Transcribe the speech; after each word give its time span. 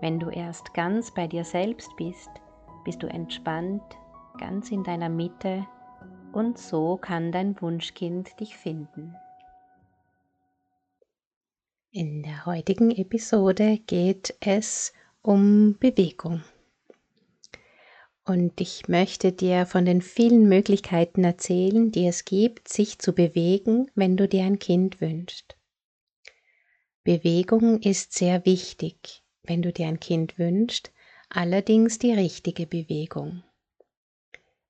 Wenn 0.00 0.18
du 0.18 0.28
erst 0.28 0.74
ganz 0.74 1.12
bei 1.12 1.26
dir 1.26 1.44
selbst 1.44 1.90
bist, 1.96 2.30
bist 2.84 3.02
du 3.02 3.06
entspannt, 3.06 3.82
ganz 4.38 4.70
in 4.70 4.84
deiner 4.84 5.08
Mitte 5.08 5.66
und 6.32 6.58
so 6.58 6.98
kann 6.98 7.32
dein 7.32 7.60
Wunschkind 7.60 8.38
dich 8.38 8.56
finden. 8.56 9.14
In 11.90 12.22
der 12.22 12.44
heutigen 12.44 12.90
Episode 12.90 13.78
geht 13.86 14.36
es 14.40 14.92
um 15.22 15.78
Bewegung. 15.78 16.44
Und 18.26 18.60
ich 18.60 18.88
möchte 18.88 19.32
dir 19.32 19.64
von 19.64 19.86
den 19.86 20.02
vielen 20.02 20.46
Möglichkeiten 20.46 21.24
erzählen, 21.24 21.90
die 21.92 22.06
es 22.06 22.26
gibt, 22.26 22.68
sich 22.68 22.98
zu 22.98 23.14
bewegen, 23.14 23.90
wenn 23.94 24.16
du 24.16 24.28
dir 24.28 24.44
ein 24.44 24.58
Kind 24.58 25.00
wünschst. 25.00 25.56
Bewegung 27.02 27.80
ist 27.80 28.12
sehr 28.12 28.44
wichtig, 28.44 29.22
wenn 29.46 29.62
du 29.62 29.72
dir 29.72 29.86
ein 29.86 30.00
Kind 30.00 30.38
wünschst, 30.38 30.92
allerdings 31.28 31.98
die 31.98 32.12
richtige 32.12 32.66
Bewegung. 32.66 33.42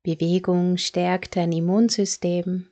Bewegung 0.03 0.77
stärkt 0.77 1.37
dein 1.37 1.53
Immunsystem, 1.53 2.71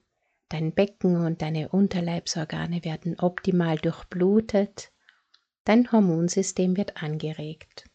dein 0.48 0.72
Becken 0.72 1.24
und 1.24 1.42
deine 1.42 1.70
Unterleibsorgane 1.70 2.84
werden 2.84 3.18
optimal 3.18 3.76
durchblutet, 3.76 4.92
dein 5.64 5.90
Hormonsystem 5.90 6.76
wird 6.76 7.02
angeregt. 7.02 7.90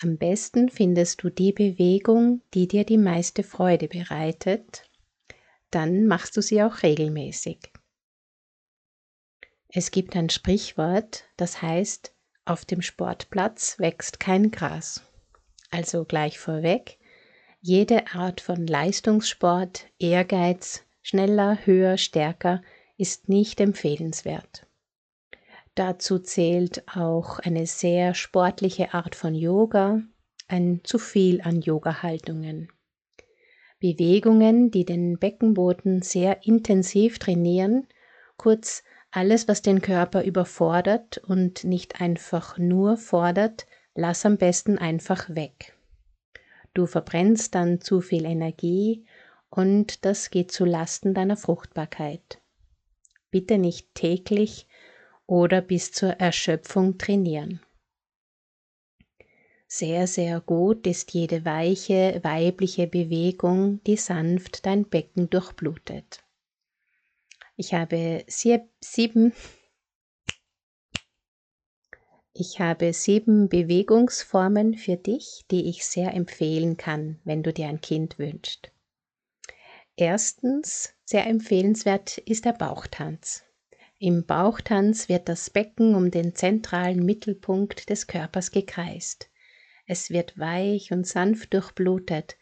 Am 0.00 0.18
besten 0.18 0.68
findest 0.68 1.22
du 1.22 1.30
die 1.30 1.52
Bewegung, 1.52 2.42
die 2.54 2.66
dir 2.66 2.84
die 2.84 2.98
meiste 2.98 3.44
Freude 3.44 3.86
bereitet, 3.86 4.82
dann 5.70 6.06
machst 6.06 6.36
du 6.36 6.42
sie 6.42 6.62
auch 6.62 6.82
regelmäßig. 6.82 7.72
Es 9.68 9.90
gibt 9.90 10.16
ein 10.16 10.28
Sprichwort, 10.28 11.24
das 11.36 11.62
heißt, 11.62 12.12
auf 12.44 12.64
dem 12.64 12.82
Sportplatz 12.82 13.78
wächst 13.78 14.20
kein 14.20 14.50
Gras. 14.50 15.02
Also 15.70 16.04
gleich 16.04 16.38
vorweg, 16.38 16.98
jede 17.60 18.12
Art 18.14 18.40
von 18.40 18.66
Leistungssport, 18.66 19.86
Ehrgeiz, 19.98 20.84
schneller, 21.02 21.58
höher, 21.64 21.96
stärker 21.96 22.62
ist 22.96 23.28
nicht 23.28 23.60
empfehlenswert. 23.60 24.66
Dazu 25.74 26.18
zählt 26.18 26.86
auch 26.88 27.38
eine 27.38 27.66
sehr 27.66 28.14
sportliche 28.14 28.92
Art 28.92 29.14
von 29.14 29.34
Yoga, 29.34 30.02
ein 30.48 30.80
zu 30.84 30.98
viel 30.98 31.40
an 31.40 31.62
Yoga-Haltungen. 31.62 32.68
Bewegungen, 33.80 34.70
die 34.70 34.84
den 34.84 35.18
Beckenboden 35.18 36.02
sehr 36.02 36.46
intensiv 36.46 37.18
trainieren, 37.18 37.88
kurz 38.36 38.84
alles, 39.12 39.46
was 39.46 39.62
den 39.62 39.80
Körper 39.80 40.24
überfordert 40.24 41.18
und 41.18 41.64
nicht 41.64 42.00
einfach 42.00 42.58
nur 42.58 42.96
fordert, 42.96 43.66
lass 43.94 44.26
am 44.26 44.38
besten 44.38 44.78
einfach 44.78 45.28
weg. 45.30 45.76
Du 46.74 46.86
verbrennst 46.86 47.54
dann 47.54 47.80
zu 47.80 48.00
viel 48.00 48.24
Energie 48.24 49.04
und 49.50 50.04
das 50.06 50.30
geht 50.30 50.50
zu 50.50 50.64
Lasten 50.64 51.12
deiner 51.12 51.36
Fruchtbarkeit. 51.36 52.40
Bitte 53.30 53.58
nicht 53.58 53.94
täglich 53.94 54.66
oder 55.26 55.60
bis 55.60 55.92
zur 55.92 56.12
Erschöpfung 56.12 56.96
trainieren. 56.96 57.60
Sehr, 59.66 60.06
sehr 60.06 60.40
gut 60.40 60.86
ist 60.86 61.12
jede 61.12 61.44
weiche 61.44 62.20
weibliche 62.22 62.86
Bewegung, 62.86 63.82
die 63.84 63.96
sanft 63.96 64.66
dein 64.66 64.84
Becken 64.84 65.30
durchblutet. 65.30 66.21
Ich 67.64 67.74
habe 67.74 68.24
sieben, 68.26 69.32
ich 72.34 72.58
habe 72.58 72.92
sieben 72.92 73.48
Bewegungsformen 73.48 74.76
für 74.76 74.96
dich, 74.96 75.44
die 75.48 75.68
ich 75.68 75.86
sehr 75.86 76.12
empfehlen 76.12 76.76
kann, 76.76 77.20
wenn 77.22 77.44
du 77.44 77.52
dir 77.52 77.68
ein 77.68 77.80
Kind 77.80 78.18
wünschst. 78.18 78.72
Erstens, 79.94 80.92
sehr 81.04 81.24
empfehlenswert 81.28 82.18
ist 82.18 82.46
der 82.46 82.54
Bauchtanz. 82.54 83.44
Im 84.00 84.26
Bauchtanz 84.26 85.08
wird 85.08 85.28
das 85.28 85.48
Becken 85.48 85.94
um 85.94 86.10
den 86.10 86.34
zentralen 86.34 87.06
Mittelpunkt 87.06 87.90
des 87.90 88.08
Körpers 88.08 88.50
gekreist. 88.50 89.30
Es 89.86 90.10
wird 90.10 90.36
weich 90.36 90.90
und 90.90 91.06
sanft 91.06 91.54
durchblutet 91.54 92.36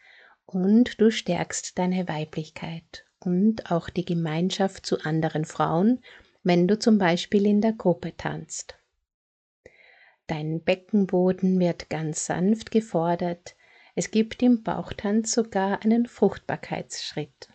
und 0.47 0.99
du 0.99 1.11
stärkst 1.11 1.77
deine 1.77 2.07
Weiblichkeit 2.07 3.05
und 3.21 3.71
auch 3.71 3.89
die 3.89 4.05
Gemeinschaft 4.05 4.85
zu 4.85 5.01
anderen 5.01 5.45
Frauen, 5.45 6.03
wenn 6.43 6.67
du 6.67 6.77
zum 6.77 6.97
Beispiel 6.97 7.45
in 7.45 7.61
der 7.61 7.73
Gruppe 7.73 8.15
tanzt. 8.17 8.75
Dein 10.27 10.63
Beckenboden 10.63 11.59
wird 11.59 11.89
ganz 11.89 12.25
sanft 12.25 12.71
gefordert, 12.71 13.55
es 13.95 14.11
gibt 14.11 14.41
im 14.41 14.63
Bauchtanz 14.63 15.33
sogar 15.33 15.83
einen 15.83 16.05
Fruchtbarkeitsschritt. 16.05 17.49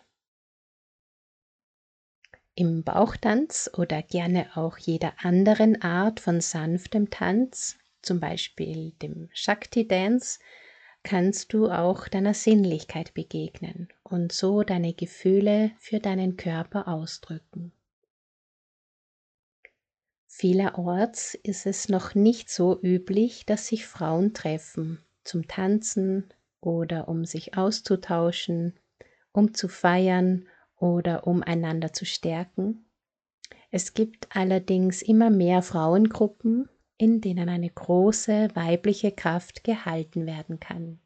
Im 2.53 2.83
Bauchtanz 2.83 3.69
oder 3.75 4.01
gerne 4.01 4.55
auch 4.55 4.77
jeder 4.77 5.13
anderen 5.23 5.81
Art 5.81 6.19
von 6.19 6.41
sanftem 6.41 7.09
Tanz, 7.09 7.77
zum 8.01 8.19
Beispiel 8.19 8.93
dem 9.01 9.29
Shakti 9.33 9.87
Dance, 9.87 10.39
kannst 11.07 11.53
du 11.53 11.69
auch 11.69 12.09
deiner 12.09 12.33
Sinnlichkeit 12.33 13.13
begegnen 13.13 13.87
und 14.03 14.33
so 14.33 14.63
deine 14.63 14.93
Gefühle 14.93 15.71
für 15.79 16.01
deinen 16.01 16.35
Körper 16.35 16.89
ausdrücken. 16.89 17.71
Vielerorts 20.25 21.33
ist 21.33 21.65
es 21.65 21.87
noch 21.87 22.13
nicht 22.13 22.49
so 22.49 22.77
üblich, 22.81 23.45
dass 23.45 23.67
sich 23.67 23.85
Frauen 23.85 24.33
treffen 24.33 24.99
zum 25.23 25.47
Tanzen 25.47 26.27
oder 26.59 27.07
um 27.07 27.23
sich 27.23 27.55
auszutauschen, 27.57 28.77
um 29.31 29.53
zu 29.53 29.69
feiern 29.69 30.45
oder 30.77 31.25
um 31.25 31.41
einander 31.41 31.93
zu 31.93 32.03
stärken. 32.03 32.85
Es 33.71 33.93
gibt 33.93 34.35
allerdings 34.35 35.01
immer 35.01 35.29
mehr 35.29 35.61
Frauengruppen, 35.61 36.67
in 36.97 37.21
denen 37.21 37.49
eine 37.49 37.69
große 37.69 38.49
weibliche 38.55 39.11
Kraft 39.11 39.63
gehalten 39.63 40.25
werden 40.25 40.59
kann. 40.59 40.99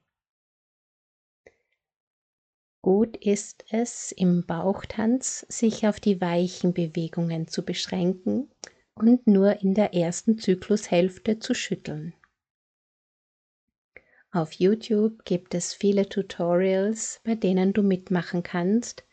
Gut 2.81 3.15
ist 3.17 3.63
es, 3.69 4.11
im 4.11 4.45
Bauchtanz 4.45 5.45
sich 5.49 5.87
auf 5.87 5.99
die 5.99 6.19
weichen 6.19 6.73
Bewegungen 6.73 7.47
zu 7.47 7.63
beschränken 7.63 8.49
und 8.95 9.27
nur 9.27 9.61
in 9.61 9.75
der 9.75 9.93
ersten 9.93 10.39
Zyklushälfte 10.39 11.37
zu 11.37 11.53
schütteln. 11.53 12.13
Auf 14.31 14.53
YouTube 14.53 15.25
gibt 15.25 15.53
es 15.53 15.73
viele 15.73 16.07
Tutorials, 16.07 17.19
bei 17.23 17.35
denen 17.35 17.73
du 17.73 17.83
mitmachen 17.83 18.43
kannst, 18.43 19.03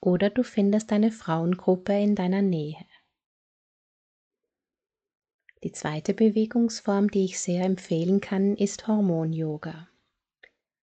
oder 0.00 0.30
du 0.30 0.42
findest 0.42 0.92
eine 0.92 1.12
Frauengruppe 1.12 1.92
in 1.92 2.14
deiner 2.14 2.42
Nähe. 2.42 2.76
Die 5.64 5.72
zweite 5.72 6.14
Bewegungsform, 6.14 7.10
die 7.10 7.24
ich 7.24 7.40
sehr 7.40 7.64
empfehlen 7.64 8.20
kann, 8.20 8.56
ist 8.56 8.86
Hormon-Yoga. 8.86 9.88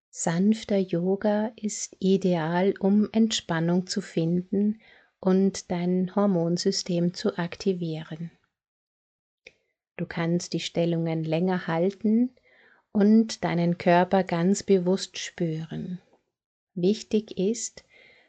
Sanfter 0.10 0.78
Yoga 0.78 1.52
ist 1.56 1.96
ideal, 2.00 2.74
um 2.80 3.10
Entspannung 3.12 3.88
zu 3.88 4.02
finden 4.02 4.82
und 5.20 5.72
dein 5.72 6.14
Hormonsystem 6.16 7.14
zu 7.14 7.38
aktivieren. 7.38 8.32
Du 9.98 10.06
kannst 10.06 10.54
die 10.54 10.60
Stellungen 10.60 11.24
länger 11.24 11.68
halten 11.68 12.36
und 12.92 13.44
deinen 13.44 13.78
Körper 13.78 14.24
ganz 14.24 14.64
bewusst 14.64 15.18
spüren. 15.18 16.02
Wichtig 16.74 17.38
ist, 17.38 17.86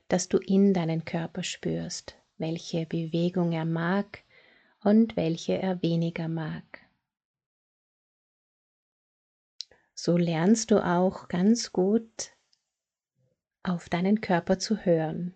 dass 0.09 0.29
du 0.29 0.38
in 0.38 0.75
deinen 0.75 1.05
Körper 1.05 1.43
spürst, 1.43 2.17
welche 2.38 2.87
Bewegung 2.87 3.53
er 3.53 3.65
mag 3.65 4.23
und 4.81 5.17
welche 5.17 5.58
er 5.58 5.82
weniger 5.82 6.28
mag. 6.28 6.87
So 9.94 10.17
lernst 10.17 10.70
du 10.70 10.84
auch 10.84 11.28
ganz 11.28 11.73
gut 11.73 12.32
auf 13.62 13.88
deinen 13.88 14.20
Körper 14.20 14.58
zu 14.58 14.84
hören, 14.84 15.34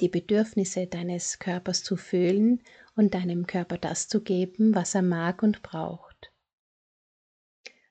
die 0.00 0.08
Bedürfnisse 0.08 0.86
deines 0.86 1.38
Körpers 1.38 1.82
zu 1.82 1.96
fühlen 1.96 2.62
und 2.94 3.14
deinem 3.14 3.46
Körper 3.46 3.78
das 3.78 4.08
zu 4.08 4.22
geben, 4.22 4.74
was 4.74 4.94
er 4.94 5.02
mag 5.02 5.42
und 5.42 5.62
braucht. 5.62 6.32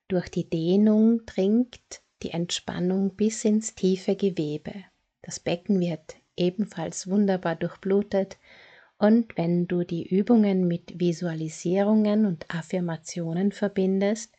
Durch 0.07 0.29
die 0.29 0.49
Dehnung 0.49 1.25
dringt 1.25 2.01
die 2.23 2.31
Entspannung 2.31 3.15
bis 3.15 3.45
ins 3.45 3.75
tiefe 3.75 4.15
Gewebe. 4.15 4.85
Das 5.21 5.39
Becken 5.39 5.79
wird 5.79 6.15
ebenfalls 6.35 7.07
wunderbar 7.07 7.55
durchblutet 7.55 8.37
und 8.99 9.37
wenn 9.37 9.65
du 9.65 9.83
die 9.83 10.05
Übungen 10.07 10.67
mit 10.67 10.99
Visualisierungen 10.99 12.25
und 12.25 12.53
Affirmationen 12.53 13.53
verbindest, 13.53 14.35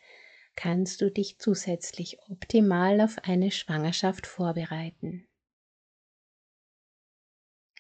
kannst 0.55 1.01
du 1.01 1.11
dich 1.11 1.39
zusätzlich 1.39 2.19
optimal 2.29 3.01
auf 3.01 3.17
eine 3.23 3.51
Schwangerschaft 3.51 4.27
vorbereiten. 4.27 5.27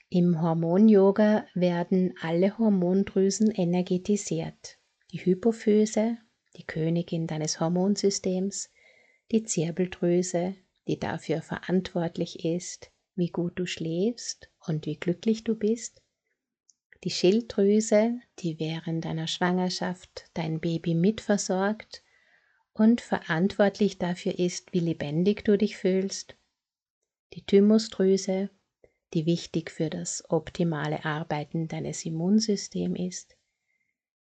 Im 0.08 0.40
Hormon-Yoga 0.40 1.46
werden 1.54 2.14
alle 2.22 2.56
Hormondrüsen 2.58 3.50
energetisiert. 3.50 4.78
Die 5.12 5.24
Hypophyse, 5.24 6.16
die 6.56 6.64
Königin 6.64 7.26
deines 7.26 7.60
Hormonsystems, 7.60 8.72
die 9.30 9.44
Zirbeldrüse, 9.44 10.56
die 10.88 10.98
dafür 10.98 11.42
verantwortlich 11.42 12.44
ist, 12.44 12.90
wie 13.14 13.28
gut 13.28 13.58
du 13.58 13.66
schläfst 13.66 14.50
und 14.66 14.86
wie 14.86 14.96
glücklich 14.96 15.44
du 15.44 15.54
bist, 15.54 15.99
die 17.04 17.10
Schilddrüse, 17.10 18.20
die 18.40 18.58
während 18.58 19.04
deiner 19.04 19.26
Schwangerschaft 19.26 20.26
dein 20.34 20.60
Baby 20.60 20.94
mitversorgt 20.94 22.02
und 22.72 23.00
verantwortlich 23.00 23.98
dafür 23.98 24.38
ist, 24.38 24.72
wie 24.72 24.80
lebendig 24.80 25.44
du 25.44 25.56
dich 25.56 25.76
fühlst, 25.76 26.36
die 27.32 27.42
Thymusdrüse, 27.42 28.50
die 29.14 29.26
wichtig 29.26 29.70
für 29.70 29.90
das 29.90 30.24
optimale 30.28 31.04
Arbeiten 31.04 31.68
deines 31.68 32.04
Immunsystems 32.04 32.98
ist, 32.98 33.36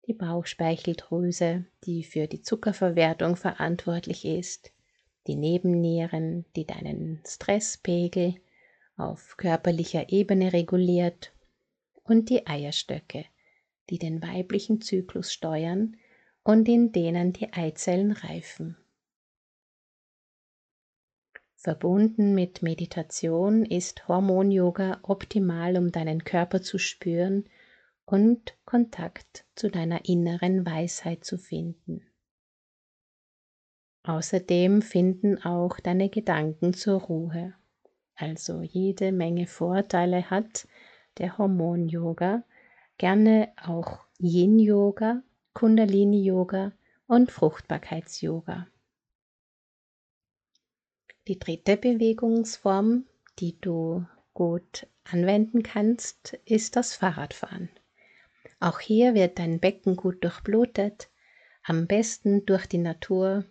die 0.06 0.14
Bauchspeicheldrüse, 0.14 1.66
die 1.84 2.04
für 2.04 2.26
die 2.26 2.42
Zuckerverwertung 2.42 3.36
verantwortlich 3.36 4.24
ist, 4.24 4.72
die 5.26 5.36
Nebennieren, 5.36 6.46
die 6.56 6.66
deinen 6.66 7.22
Stresspegel 7.26 8.36
auf 8.96 9.36
körperlicher 9.36 10.10
Ebene 10.10 10.52
reguliert 10.52 11.32
und 12.08 12.30
die 12.30 12.46
Eierstöcke, 12.46 13.24
die 13.90 13.98
den 13.98 14.22
weiblichen 14.22 14.80
Zyklus 14.80 15.32
steuern 15.32 15.96
und 16.42 16.68
in 16.68 16.92
denen 16.92 17.32
die 17.32 17.52
Eizellen 17.52 18.12
reifen. 18.12 18.76
Verbunden 21.54 22.34
mit 22.34 22.62
Meditation 22.62 23.64
ist 23.64 24.06
Hormon-Yoga 24.06 25.00
optimal, 25.02 25.76
um 25.76 25.90
deinen 25.90 26.22
Körper 26.22 26.62
zu 26.62 26.78
spüren 26.78 27.48
und 28.04 28.56
Kontakt 28.64 29.44
zu 29.54 29.68
deiner 29.68 30.08
inneren 30.08 30.64
Weisheit 30.64 31.24
zu 31.24 31.36
finden. 31.36 32.06
Außerdem 34.04 34.80
finden 34.80 35.42
auch 35.42 35.80
deine 35.80 36.08
Gedanken 36.08 36.72
zur 36.72 37.02
Ruhe. 37.02 37.54
Also 38.14 38.62
jede 38.62 39.12
Menge 39.12 39.46
Vorteile 39.46 40.30
hat 40.30 40.66
der 41.18 41.38
Hormon-Yoga, 41.38 42.44
gerne 42.96 43.52
auch 43.62 44.04
Yin-Yoga, 44.18 45.22
Kundalini-Yoga 45.54 46.72
und 47.06 47.30
Fruchtbarkeits-Yoga. 47.30 48.66
Die 51.26 51.38
dritte 51.38 51.76
Bewegungsform, 51.76 53.04
die 53.38 53.60
du 53.60 54.06
gut 54.34 54.86
anwenden 55.04 55.62
kannst, 55.62 56.34
ist 56.44 56.76
das 56.76 56.94
Fahrradfahren. 56.94 57.68
Auch 58.60 58.80
hier 58.80 59.14
wird 59.14 59.38
dein 59.38 59.60
Becken 59.60 59.96
gut 59.96 60.24
durchblutet, 60.24 61.10
am 61.62 61.86
besten 61.86 62.46
durch 62.46 62.66
die 62.66 62.78
Natur. 62.78 63.44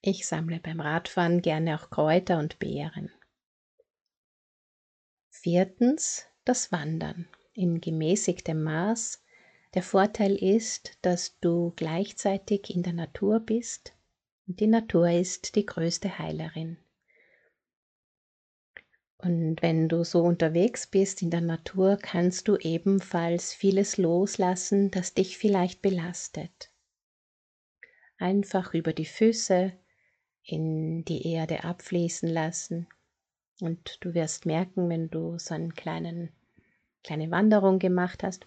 Ich 0.00 0.26
sammle 0.26 0.60
beim 0.60 0.80
Radfahren 0.80 1.42
gerne 1.42 1.78
auch 1.78 1.90
Kräuter 1.90 2.38
und 2.38 2.58
Beeren. 2.58 3.10
Viertens 5.30 6.26
das 6.44 6.72
Wandern 6.72 7.28
in 7.52 7.80
gemäßigtem 7.80 8.62
Maß. 8.62 9.22
Der 9.74 9.82
Vorteil 9.82 10.36
ist, 10.36 10.98
dass 11.02 11.38
du 11.40 11.72
gleichzeitig 11.76 12.74
in 12.74 12.82
der 12.82 12.92
Natur 12.92 13.40
bist 13.40 13.92
und 14.46 14.60
die 14.60 14.66
Natur 14.66 15.10
ist 15.10 15.56
die 15.56 15.66
größte 15.66 16.18
Heilerin. 16.18 16.76
Und 19.18 19.62
wenn 19.62 19.88
du 19.88 20.04
so 20.04 20.22
unterwegs 20.22 20.86
bist 20.86 21.22
in 21.22 21.30
der 21.30 21.40
Natur, 21.40 21.96
kannst 21.96 22.46
du 22.46 22.56
ebenfalls 22.56 23.54
vieles 23.54 23.96
loslassen, 23.96 24.90
das 24.90 25.14
dich 25.14 25.38
vielleicht 25.38 25.80
belastet. 25.80 26.70
Einfach 28.18 28.74
über 28.74 28.92
die 28.92 29.06
Füße 29.06 29.72
in 30.42 31.06
die 31.06 31.26
Erde 31.32 31.64
abfließen 31.64 32.28
lassen. 32.28 32.86
Und 33.60 34.04
du 34.04 34.14
wirst 34.14 34.46
merken, 34.46 34.88
wenn 34.88 35.10
du 35.10 35.38
so 35.38 35.54
eine 35.54 35.70
kleine 35.70 36.30
Wanderung 37.30 37.78
gemacht 37.78 38.22
hast. 38.22 38.46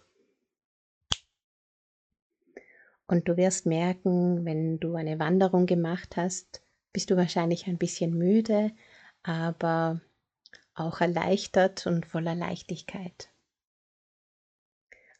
Und 3.08 3.30
du 3.30 3.38
wirst 3.38 3.66
merken, 3.66 4.44
wenn 4.44 4.80
du 4.80 4.96
eine 4.96 5.18
Wanderung 5.20 5.66
gemacht 5.66 6.18
hast, 6.18 6.62
bist 6.92 7.10
du 7.10 7.16
wahrscheinlich 7.16 7.68
ein 7.68 7.78
bisschen 7.78 8.18
müde, 8.18 8.72
aber 9.24 10.02
auch 10.74 11.00
erleichtert 11.00 11.88
und 11.88 12.06
voller 12.06 12.36
Leichtigkeit. 12.36 13.30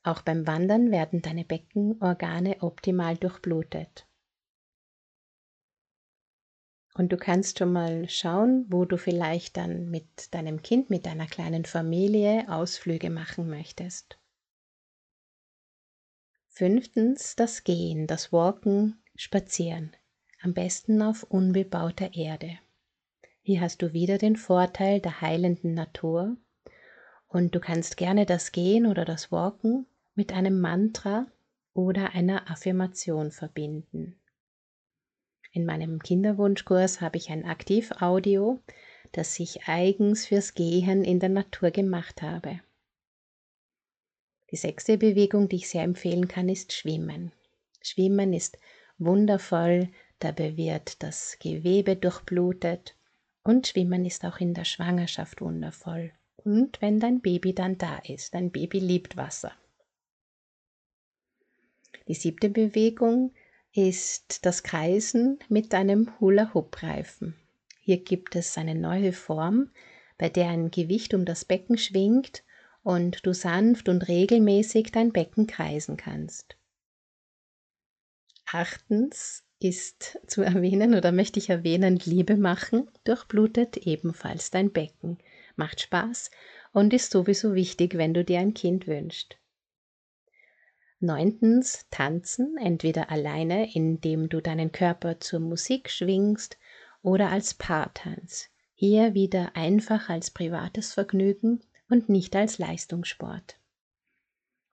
Auch 0.04 0.22
beim 0.22 0.48
Wandern 0.48 0.92
werden 0.92 1.22
deine 1.22 1.46
Beckenorgane 1.46 2.62
optimal 2.62 3.18
durchblutet. 3.18 4.07
Und 6.98 7.12
du 7.12 7.18
kannst 7.18 7.60
schon 7.60 7.72
mal 7.72 8.10
schauen, 8.10 8.66
wo 8.70 8.84
du 8.84 8.98
vielleicht 8.98 9.56
dann 9.56 9.92
mit 9.92 10.34
deinem 10.34 10.64
Kind, 10.64 10.90
mit 10.90 11.06
deiner 11.06 11.28
kleinen 11.28 11.64
Familie 11.64 12.50
Ausflüge 12.50 13.12
machen 13.12 13.48
möchtest. 13.48 14.18
Fünftens 16.48 17.36
das 17.36 17.64
Gehen, 17.64 18.08
das 18.08 18.34
Walken, 18.34 19.00
Spazieren, 19.16 19.96
am 20.42 20.56
besten 20.56 21.04
auf 21.04 21.22
unbebauter 21.22 22.16
Erde. 22.16 22.58
Hier 23.44 23.62
hast 23.62 23.84
du 23.84 23.94
wieder 23.94 24.18
den 24.18 24.36
Vorteil 24.36 25.00
der 25.00 25.22
heilenden 25.22 25.76
Natur 25.76 26.36
und 27.28 27.54
du 27.54 27.60
kannst 27.60 27.98
gerne 27.98 28.26
das 28.26 28.52
Gehen 28.52 28.88
oder 28.88 29.06
das 29.06 29.32
Walken 29.32 29.86
mit 30.16 30.34
einem 30.34 30.60
Mantra 30.60 31.28
oder 31.76 32.14
einer 32.14 32.50
Affirmation 32.50 33.32
verbinden. 33.32 34.17
In 35.58 35.66
meinem 35.66 36.04
Kinderwunschkurs 36.04 37.02
habe 37.02 37.18
ich 37.18 37.32
ein 37.32 37.44
Aktivaudio, 37.44 38.60
das 39.12 39.40
ich 39.40 39.68
eigens 39.68 40.28
fürs 40.28 40.54
Gehen 40.54 41.04
in 41.04 41.20
der 41.20 41.30
Natur 41.30 41.72
gemacht 41.72 42.22
habe. 42.22 42.60
Die 44.52 44.56
sechste 44.56 45.00
Bewegung, 45.00 45.50
die 45.50 45.56
ich 45.56 45.68
sehr 45.68 45.82
empfehlen 45.82 46.28
kann, 46.28 46.48
ist 46.48 46.74
Schwimmen. 46.74 47.32
Schwimmen 47.82 48.34
ist 48.34 48.60
wundervoll, 49.00 49.90
dabei 50.20 50.58
wird 50.58 51.02
das 51.02 51.40
Gewebe 51.40 51.96
durchblutet 51.96 52.96
und 53.44 53.66
Schwimmen 53.66 54.06
ist 54.06 54.26
auch 54.26 54.38
in 54.40 54.54
der 54.54 54.66
Schwangerschaft 54.66 55.42
wundervoll. 55.42 56.12
Und 56.36 56.80
wenn 56.84 57.00
dein 57.00 57.20
Baby 57.20 57.56
dann 57.56 57.80
da 57.80 57.98
ist. 58.06 58.36
Dein 58.36 58.52
Baby 58.52 58.78
liebt 58.78 59.18
Wasser. 59.18 59.54
Die 62.08 62.14
siebte 62.14 62.52
Bewegung 62.52 63.34
ist 63.78 64.44
das 64.44 64.64
Kreisen 64.64 65.38
mit 65.50 65.76
einem 65.76 66.20
Hula-Hoop-Reifen. 66.20 67.36
Hier 67.80 68.04
gibt 68.04 68.36
es 68.36 68.58
eine 68.58 68.74
neue 68.74 69.14
Form, 69.14 69.70
bei 70.18 70.30
der 70.30 70.50
ein 70.50 70.72
Gewicht 70.72 71.14
um 71.14 71.26
das 71.26 71.46
Becken 71.46 71.78
schwingt 71.78 72.44
und 72.82 73.24
du 73.24 73.36
sanft 73.36 73.88
und 73.88 74.08
regelmäßig 74.08 74.92
dein 74.92 75.12
Becken 75.12 75.46
kreisen 75.46 75.96
kannst. 75.96 76.58
Achtens 78.52 79.44
ist 79.60 80.20
zu 80.26 80.42
erwähnen 80.42 80.96
oder 80.96 81.12
möchte 81.12 81.38
ich 81.38 81.52
erwähnen, 81.52 81.98
Liebe 82.04 82.36
machen 82.36 82.90
durchblutet 83.04 83.78
ebenfalls 83.78 84.50
dein 84.50 84.72
Becken, 84.72 85.20
macht 85.56 85.82
Spaß 85.82 86.32
und 86.74 86.94
ist 86.94 87.12
sowieso 87.12 87.54
wichtig, 87.54 87.96
wenn 87.96 88.16
du 88.16 88.26
dir 88.26 88.40
ein 88.40 88.56
Kind 88.56 88.88
wünschst. 88.88 89.38
Neuntens, 91.00 91.86
tanzen, 91.92 92.58
entweder 92.58 93.12
alleine, 93.12 93.74
indem 93.74 94.30
du 94.30 94.42
deinen 94.42 94.72
Körper 94.72 95.20
zur 95.20 95.40
Musik 95.40 95.90
schwingst 95.90 96.58
oder 97.04 97.30
als 97.30 97.54
Paartanz. 97.54 98.50
Hier 98.74 99.14
wieder 99.14 99.56
einfach 99.56 100.10
als 100.10 100.32
privates 100.32 100.94
Vergnügen 100.94 101.62
und 101.90 102.10
nicht 102.10 102.36
als 102.36 102.58
Leistungssport. 102.58 103.58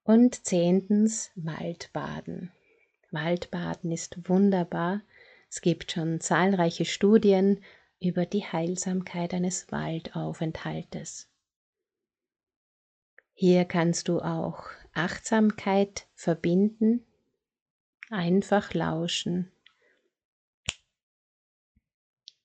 Und 0.02 0.46
zehntens, 0.46 1.30
Waldbaden. 1.34 2.52
Waldbaden 3.10 3.92
ist 3.92 4.28
wunderbar. 4.28 5.02
Es 5.48 5.60
gibt 5.60 5.92
schon 5.92 6.20
zahlreiche 6.20 6.84
Studien 6.84 7.62
über 8.00 8.26
die 8.26 8.44
Heilsamkeit 8.44 9.32
eines 9.32 9.70
Waldaufenthaltes. 9.70 11.28
Hier 13.32 13.64
kannst 13.64 14.08
du 14.08 14.20
auch 14.20 14.64
Achtsamkeit 14.94 16.06
verbinden, 16.14 17.04
einfach 18.10 18.74
lauschen. 18.74 19.50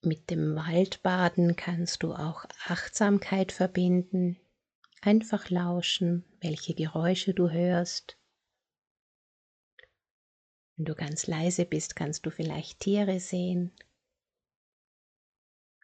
Mit 0.01 0.31
dem 0.31 0.55
Waldbaden 0.55 1.55
kannst 1.55 2.01
du 2.01 2.13
auch 2.13 2.45
Achtsamkeit 2.65 3.51
verbinden, 3.51 4.39
einfach 5.01 5.51
lauschen, 5.51 6.25
welche 6.41 6.73
Geräusche 6.73 7.35
du 7.35 7.51
hörst. 7.51 8.17
Wenn 10.75 10.85
du 10.85 10.95
ganz 10.95 11.27
leise 11.27 11.65
bist, 11.65 11.95
kannst 11.95 12.25
du 12.25 12.31
vielleicht 12.31 12.79
Tiere 12.79 13.19
sehen, 13.19 13.75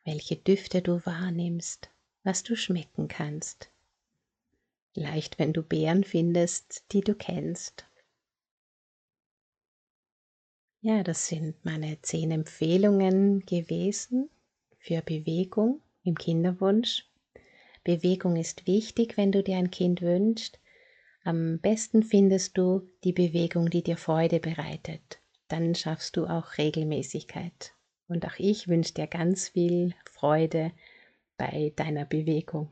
welche 0.03 0.36
Düfte 0.36 0.81
du 0.81 1.05
wahrnimmst, 1.05 1.91
was 2.24 2.41
du 2.41 2.55
schmecken 2.55 3.07
kannst. 3.07 3.69
Vielleicht, 4.96 5.40
wenn 5.40 5.52
du 5.52 5.62
Beeren 5.62 6.06
findest, 6.06 6.86
die 6.94 7.02
du 7.02 7.16
kennst. 7.16 7.86
Ja, 10.80 11.04
das 11.04 11.28
sind 11.28 11.66
meine 11.66 12.02
zehn 12.02 12.32
Empfehlungen 12.32 13.42
gewesen 13.42 14.30
für 14.80 15.02
Bewegung 15.02 15.82
im 16.04 16.16
Kinderwunsch. 16.16 17.10
Bewegung 17.84 18.38
ist 18.38 18.68
wichtig, 18.68 19.18
wenn 19.18 19.34
du 19.34 19.44
dir 19.44 19.58
ein 19.58 19.70
Kind 19.70 20.02
wünschst. 20.02 20.60
Am 21.25 21.60
besten 21.60 22.02
findest 22.02 22.58
du 22.58 22.90
die 23.04 23.12
Bewegung, 23.12 23.70
die 23.70 23.84
dir 23.84 23.98
Freude 23.98 24.40
bereitet. 24.40 25.20
Dann 25.50 25.75
schaffst 25.75 26.16
du 26.16 26.25
auch 26.25 26.58
Regelmäßigkeit. 26.58 27.74
Und 28.08 28.25
auch 28.25 28.38
ich 28.38 28.70
wünsche 28.70 28.94
dir 28.94 29.08
ganz 29.08 29.50
viel 29.50 29.94
Freude 30.10 30.72
bei 31.38 31.74
deiner 31.75 32.06
Bewegung. 32.06 32.72